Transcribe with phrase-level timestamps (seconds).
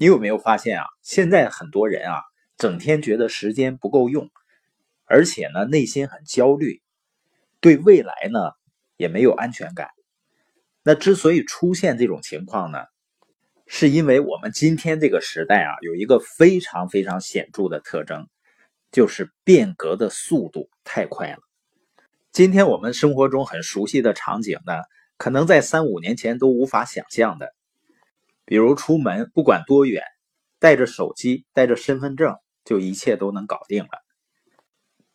[0.00, 0.84] 你有没有发现啊？
[1.02, 2.22] 现在很多人啊，
[2.56, 4.30] 整天觉得时间不够用，
[5.06, 6.80] 而且呢，内心很焦虑，
[7.60, 8.52] 对未来呢
[8.96, 9.90] 也没有安全感。
[10.84, 12.84] 那之所以出现这种情况呢，
[13.66, 18.28] 是因为我们今天这个时代啊，有一个非常非常显著的特征，
[18.92, 21.38] 就是变革的速度太快了。
[22.30, 24.74] 今天我们生活中很熟悉的场景呢，
[25.16, 27.52] 可能在三五年前都无法想象的。
[28.48, 30.02] 比如出门不管多远，
[30.58, 32.34] 带着手机、带着身份证，
[32.64, 33.90] 就一切都能搞定了。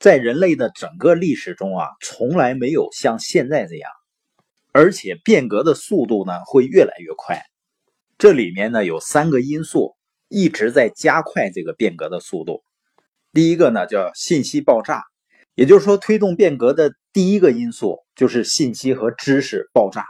[0.00, 3.88] 在人类的整个历史中啊，从来没有像现在这样，
[4.72, 7.40] 而且变革的速度呢会越来越快。
[8.18, 9.94] 这里面呢有三个因素
[10.26, 12.64] 一直在加快这个变革的速度。
[13.32, 15.04] 第一个呢叫信息爆炸，
[15.54, 20.04] 也就是说推动变革的第一个因素就是信息和知识爆炸，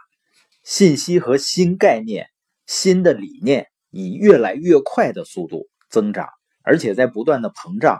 [0.64, 2.29] 信息和新概念。
[2.70, 6.28] 新的理念以越来越快的速度增长，
[6.62, 7.98] 而且在不断的膨胀，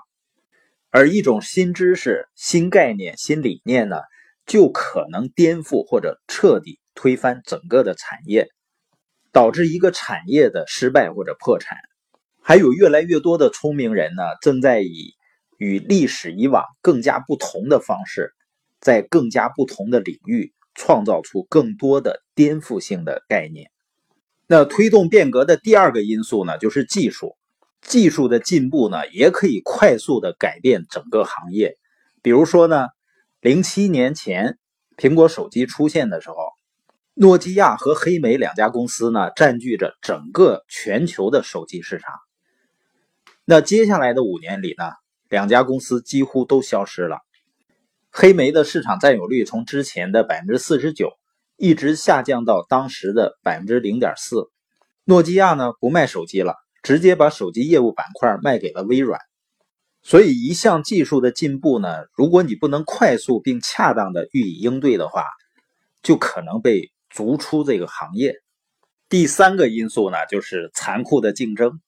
[0.91, 3.97] 而一种新知识、新概念、新理念呢，
[4.47, 8.47] 就可能颠覆或者彻底推翻整个的产业，
[9.33, 11.77] 导致一个产业的失败或者破产。
[12.41, 15.15] 还有越来越多的聪明人呢，正在以
[15.59, 18.33] 与历史以往更加不同的方式，
[18.79, 23.70] 在更加不同的领域创造出更多的颠覆性的概念。
[24.53, 27.37] 那推动变革的第二个因素呢，就是技术。
[27.83, 31.79] 技术的进步呢，也可以快速的改变整个行业。
[32.21, 32.89] 比如说呢，
[33.41, 34.59] 零七年前
[34.97, 36.35] 苹果手机出现的时候，
[37.15, 42.13] 诺基亚和黑莓两家公司呢，占据着整个全球的手机市场。
[43.45, 44.91] 那接下来的五年里呢，
[45.29, 47.19] 两家公司几乎都消失了。
[48.11, 51.20] 黑莓的市场占有率从之前的百分之四十九。
[51.61, 54.49] 一直下降到当时的百分之零点四。
[55.05, 59.21] 诺基亚呢不卖手机了，直接把手机业务板块卖给了微软。
[60.01, 65.27] 所以一项技术的进步呢，如果你不能快速并恰当的予以应对的话，
[66.03, 68.37] 就可能被逐出这个行业。
[69.11, 71.79] 第三个因素呢，就是残酷的竞争。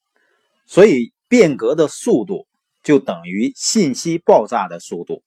[0.67, 2.47] 所以变革的速度
[2.83, 5.23] 就等于信息爆炸的速度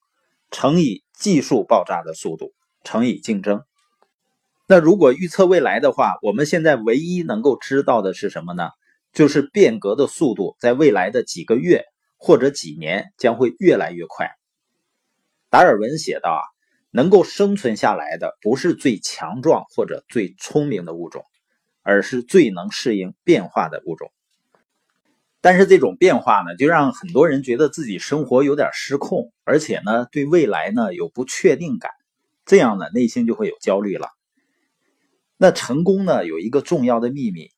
[0.52, 2.52] 乘以技术爆炸的速度
[2.84, 3.64] 乘以竞争。
[4.68, 8.70] 那如果预测未来的话，我们现在唯一能够知道的是什么呢？
[9.12, 11.84] 就是变革的速度在未来的几个月
[12.18, 14.30] 或者几年将会越来越快。
[15.48, 16.42] 达尔文写道啊，
[16.90, 21.24] 能够生存下来的不是最强壮或者最聪明的物种，
[21.82, 24.10] 而是最能适应变化的物种。
[25.40, 31.92] 但是这种变化呢，就让很多人觉得自己生活有点失控，而且呢，对未来呢有不确定感，
[32.44, 34.08] 这样呢，内心就会有焦虑了。
[35.38, 36.24] 那成功呢？
[36.24, 37.50] 有一个重要的秘密，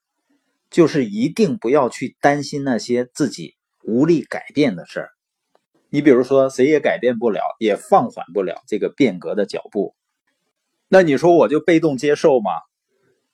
[0.68, 5.10] 就是一定不要去担心那些自己无力改变的事儿。
[5.88, 9.94] 你比如说，谁也改变不了，也放缓不了这个变革的脚步。
[10.88, 12.50] 那你说我就被动接受吗？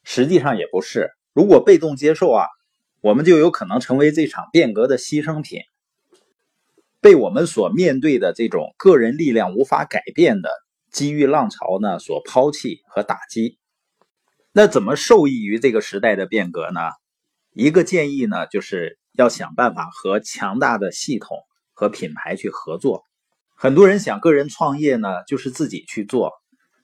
[0.02, 1.10] 实际上也不是。
[1.32, 2.46] 如果被动接受啊，
[3.00, 5.62] 我们就有可能成为这场变革的牺牲品，
[7.00, 10.50] 被我们所面对的这种个人力量无法改变的
[10.90, 13.58] 机遇浪潮呢所抛弃和打击。
[14.56, 16.80] 那怎么受益于这个时代的变革呢？
[17.54, 21.38] 一个建议呢，就是要想办法和强大的系统
[21.72, 23.02] 和品牌去合作。
[23.56, 26.30] 很多人想个人创业呢，就是自己去做，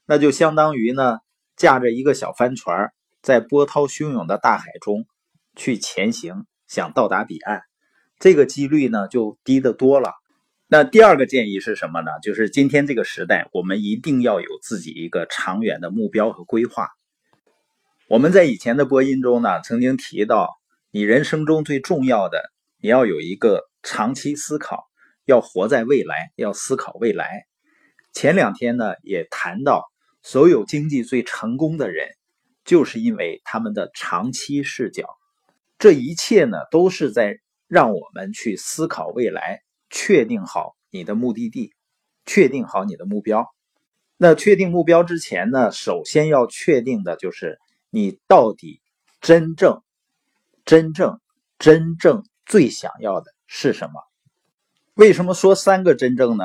[0.05, 1.19] 那就相当于呢，
[1.55, 2.91] 驾着一个小帆船，
[3.23, 5.07] 在波涛汹涌的大海中
[5.55, 7.63] 去前行，想到达彼岸，
[8.19, 10.15] 这个几率呢就低得多了。
[10.67, 12.11] 那第二个建议是什么呢？
[12.21, 16.89] 就是今天这个时代，我们一定要有自己一个长远的目标和规划。
[18.11, 20.59] 我们在以前的播音中呢，曾经提到，
[20.91, 22.43] 你人生中最重要的，
[22.83, 24.89] 你要有一个长期思考，
[25.27, 27.45] 要活在未来，要思考未来。
[28.13, 29.85] 前两天呢，也谈到，
[30.25, 32.09] 所有经济最成功的人，
[32.65, 35.05] 就是因为他们的长期视角。
[35.79, 41.75] 这一切呢，都是在让我们去思考未来，确定好你的目的地，
[42.27, 43.47] 确定好你的目标。
[44.17, 47.61] 那确定目标之前呢，首先要确定的就是。
[47.91, 48.81] 你到底
[49.21, 49.83] 真正、
[50.65, 51.21] 真正、
[51.59, 54.01] 真正最想要的是什么？
[54.95, 56.45] 为什么说三个真正呢？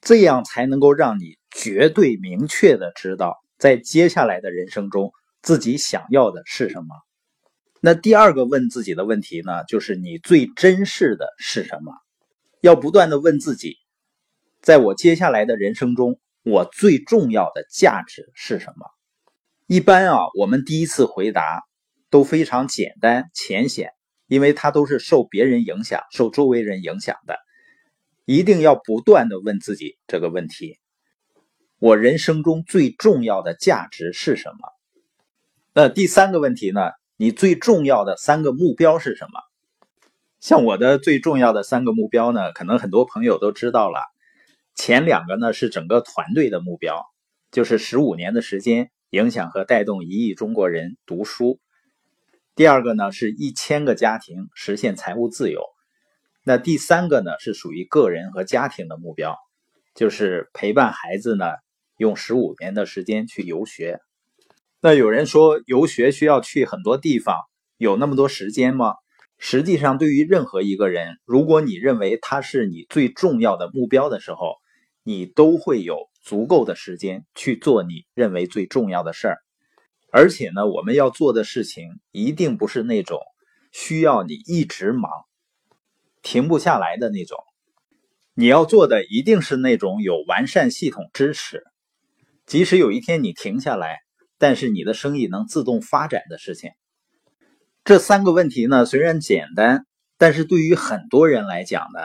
[0.00, 5.12] 这样才能够让你绝对明确的知道，在接下来的人生中
[5.42, 6.96] 自己想要的是什么。
[7.80, 11.92] 那第二个问自己的问题呢，就是你最珍视的是什么？
[12.62, 13.76] 要不断的问自己，
[14.62, 18.86] 在我接下来的人生中，我最重要的价值是什么？
[19.72, 21.62] 一般啊，我们第一次回答
[22.10, 23.92] 都非常简单浅显，
[24.26, 27.38] 因为它都是受别人影响、受周围人影响的。
[28.24, 30.80] 一定要不断的问自己这个问题：
[31.78, 34.58] 我人生中最重要的价值是什么？
[35.72, 36.90] 那第三个问题呢？
[37.16, 39.38] 你最重要的三个目标是什么？
[40.40, 44.00] 像我的最重要的三个目标呢，可能很多朋友都知道了。
[44.74, 47.04] 前两个呢是整个团队的目标，
[47.52, 51.58] 就是十五年的时间影响和带动一亿中国人读书。
[52.54, 55.64] 第二个呢是一千个家庭实现财务自由。
[56.44, 59.36] 那第三个呢是属于个人和家庭的目标，
[59.96, 61.46] 就是陪伴孩子呢
[61.96, 63.98] 用十五年的时间去游学。
[64.80, 67.36] 那有人说游学需要去很多地方，
[67.78, 68.94] 有那么多时间吗？
[69.38, 74.54] 实际上，对于任何一个人，如果你认为他是你最重要的目标的时候，
[75.02, 79.38] 你都会有足够的时间去做你认为最重要的事儿。
[80.12, 83.18] 而且呢，我们要做的事情一定不是那种
[83.72, 85.10] 需要你一直忙、
[86.22, 87.38] 停不下来的那种。
[88.34, 91.64] 你要做的一定是那种有完善系统支持，
[92.46, 93.98] 即使有一天你停下来。
[94.42, 96.70] 但是你的生意能自动发展的事情，
[97.84, 99.84] 这三个问题呢，虽然简单，
[100.16, 102.00] 但是对于很多人来讲呢，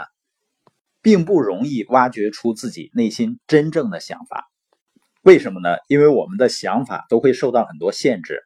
[1.05, 4.49] 并不容易挖掘出自己内心真正的想法。
[5.21, 5.77] 为什么呢？
[5.87, 8.41] 因为我们的想法都会受到很多限制。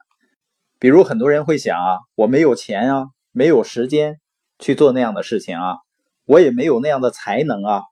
[0.78, 4.20] 比如很多人会想啊，我没有钱啊，没有时间
[4.60, 5.78] 去做那样的事情啊，
[6.26, 7.84] 我也没有那样的才能啊，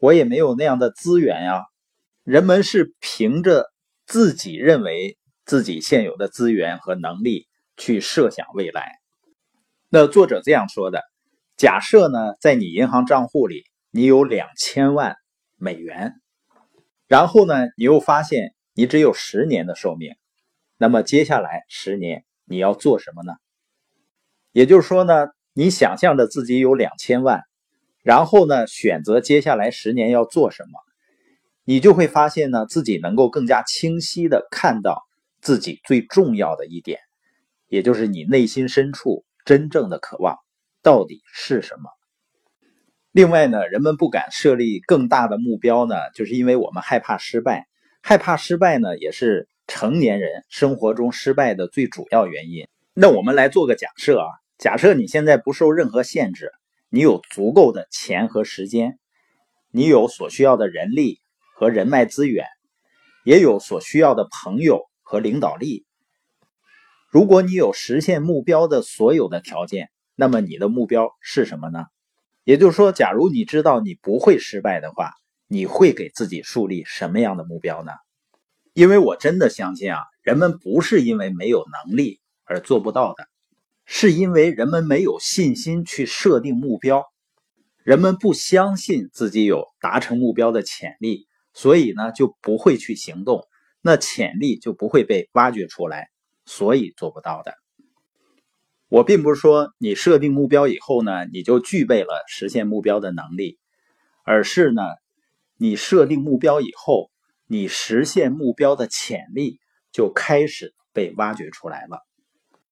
[0.00, 1.64] 我也没有那样的资源呀。
[2.22, 3.66] 人们是凭着
[4.06, 5.18] 自己认为。
[5.46, 8.92] 自己现有的资源和能力去设想未来。
[9.90, 11.02] 那作者这样说的：
[11.58, 13.64] 假设呢，在你银行账户里
[13.96, 15.14] 你有两千万
[15.56, 16.14] 美元，
[17.06, 20.16] 然后呢，你又发现你只有十年的寿命，
[20.76, 23.34] 那么接下来十年你要做什么呢？
[24.50, 27.44] 也就是说呢，你想象着自己有两千万，
[28.02, 30.80] 然后呢，选择接下来十年要做什么，
[31.62, 35.04] 你就会发现呢，自己能够更加清晰的看到。
[35.40, 36.98] 自己最重要的一点，
[37.68, 40.38] 也就是你内心深处真正的渴望
[40.82, 41.90] 到底是什么？
[43.14, 47.68] 另外呢，人们不敢设立更大的目标呢，就是因为我们害怕失败。
[48.02, 52.66] 害怕失败呢，也是成年人生活中失败的最主要原因。
[52.92, 54.26] 那我们来做个假设啊，
[54.58, 56.50] 假设你现在不受任何限制，
[56.88, 58.98] 你有足够的钱和时间，
[59.70, 61.20] 你有所需要的人力
[61.54, 62.46] 和人脉资源，
[63.24, 64.82] 也有所需要的朋友。
[65.06, 65.84] 和领导力。
[67.10, 71.84] 如果你有实现目标的所有的条件，那么你的目标是什么呢？
[72.44, 75.12] 也就是说，假如你知道你不会失败的话，
[75.48, 77.92] 你会给自己树立什么样的目标呢？
[78.74, 83.26] 因为我真的相信啊，人们不是因为没有能力而做不到的，
[83.86, 87.04] 是因为人们没有信心去设定目标，
[87.82, 93.46] 人们不相信自己有达成目标的潜力，所以呢就不会去行动。
[93.80, 96.08] 那潜力就不会被挖掘出来，
[96.44, 97.54] 所以做不到的。
[98.94, 103.58] 我并不是说你设定目标以后呢，你就具备了实现目标的能力，
[104.22, 104.82] 而是呢，
[105.56, 107.10] 你设定目标以后，
[107.48, 109.58] 你实现目标的潜力
[109.90, 112.06] 就开始被挖掘出来了。